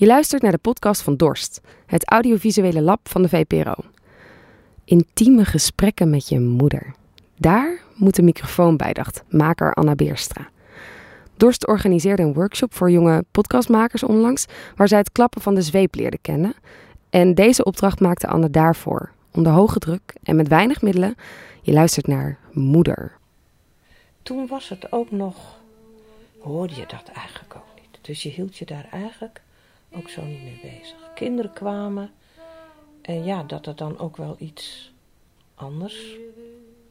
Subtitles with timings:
[0.00, 3.74] Je luistert naar de podcast van Dorst, het audiovisuele lab van de VPRO.
[4.84, 6.94] Intieme gesprekken met je moeder.
[7.36, 10.48] Daar moet de microfoon bij, dacht maker Anna Beerstra.
[11.36, 15.94] Dorst organiseerde een workshop voor jonge podcastmakers onlangs, waar zij het klappen van de zweep
[15.94, 16.54] leerden kennen.
[17.10, 21.14] En deze opdracht maakte Anna daarvoor, onder hoge druk en met weinig middelen.
[21.62, 23.12] Je luistert naar Moeder.
[24.22, 25.58] Toen was het ook nog,
[26.38, 27.98] hoorde je dat eigenlijk ook niet.
[28.00, 29.40] Dus je hield je daar eigenlijk
[29.92, 31.12] ook zo niet mee bezig.
[31.14, 32.10] Kinderen kwamen
[33.02, 34.92] en ja, dat er dan ook wel iets
[35.54, 36.16] anders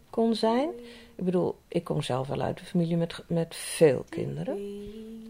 [0.09, 0.69] kon zijn.
[1.15, 4.57] Ik bedoel, ik kom zelf wel uit een familie met, met veel kinderen.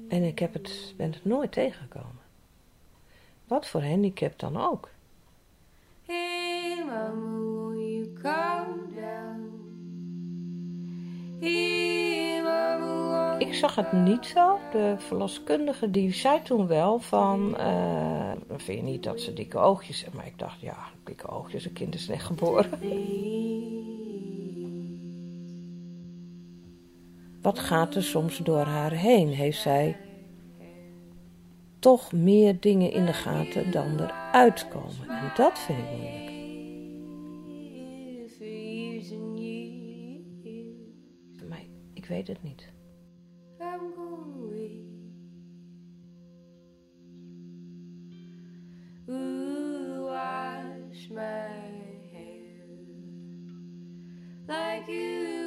[0.10, 2.22] En ik heb het, ben het nooit tegengekomen.
[3.48, 4.90] Wat voor handicap dan ook.
[13.40, 14.58] Ik zag het niet zo.
[14.72, 17.58] De verloskundige die zei toen wel van...
[17.58, 20.20] eh, vind je niet dat ze dikke oogjes hebben?
[20.20, 22.70] Maar ik dacht, ja, dikke oogjes, een kind is net geboren.
[27.42, 29.28] Wat gaat er soms door haar heen?
[29.28, 29.98] Heeft zij
[31.80, 35.10] toch meer dingen in de gaten dan eruit komen?
[35.10, 36.28] En dat vind ik moeilijk.
[41.50, 42.72] Maar ik weet het niet.
[43.62, 44.86] I'm going.
[50.06, 51.50] Wash my
[54.48, 55.39] like you.